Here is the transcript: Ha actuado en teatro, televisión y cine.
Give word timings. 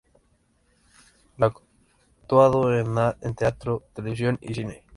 Ha 1.37 1.45
actuado 2.21 2.73
en 2.75 3.35
teatro, 3.35 3.83
televisión 3.93 4.39
y 4.41 4.55
cine. 4.55 4.83